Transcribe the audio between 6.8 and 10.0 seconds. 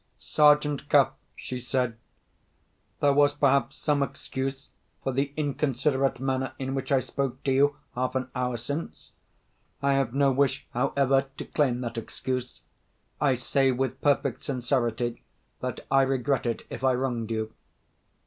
I spoke to you half an hour since. I